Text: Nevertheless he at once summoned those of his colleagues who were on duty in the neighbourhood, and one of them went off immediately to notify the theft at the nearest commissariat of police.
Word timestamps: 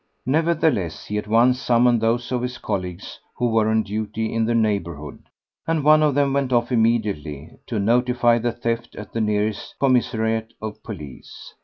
Nevertheless 0.25 1.05
he 1.05 1.19
at 1.19 1.27
once 1.27 1.59
summoned 1.61 2.01
those 2.01 2.31
of 2.31 2.41
his 2.41 2.57
colleagues 2.57 3.19
who 3.37 3.49
were 3.51 3.69
on 3.69 3.83
duty 3.83 4.33
in 4.33 4.45
the 4.45 4.55
neighbourhood, 4.55 5.29
and 5.67 5.83
one 5.83 6.01
of 6.01 6.15
them 6.15 6.33
went 6.33 6.51
off 6.51 6.71
immediately 6.71 7.59
to 7.67 7.77
notify 7.77 8.39
the 8.39 8.51
theft 8.51 8.95
at 8.95 9.13
the 9.13 9.21
nearest 9.21 9.75
commissariat 9.79 10.53
of 10.59 10.81
police. 10.81 11.53